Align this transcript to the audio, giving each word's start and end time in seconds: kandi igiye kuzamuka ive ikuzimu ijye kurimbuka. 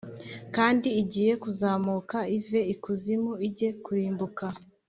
kandi 0.55 0.87
igiye 1.01 1.33
kuzamuka 1.43 2.17
ive 2.37 2.59
ikuzimu 2.73 3.33
ijye 3.47 3.69
kurimbuka. 3.83 4.45